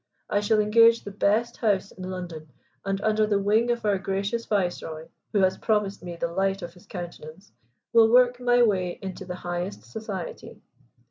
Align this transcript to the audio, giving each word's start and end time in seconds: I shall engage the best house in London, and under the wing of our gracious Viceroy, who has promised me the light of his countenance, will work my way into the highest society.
I 0.31 0.39
shall 0.39 0.59
engage 0.59 1.03
the 1.03 1.11
best 1.11 1.57
house 1.57 1.91
in 1.91 2.09
London, 2.09 2.47
and 2.83 2.99
under 3.01 3.27
the 3.27 3.37
wing 3.37 3.69
of 3.69 3.85
our 3.85 3.99
gracious 3.99 4.47
Viceroy, 4.47 5.09
who 5.31 5.41
has 5.41 5.59
promised 5.59 6.01
me 6.01 6.15
the 6.15 6.27
light 6.33 6.63
of 6.63 6.73
his 6.73 6.87
countenance, 6.87 7.51
will 7.93 8.11
work 8.11 8.39
my 8.39 8.63
way 8.63 8.97
into 9.03 9.25
the 9.25 9.35
highest 9.35 9.83
society. 9.83 10.59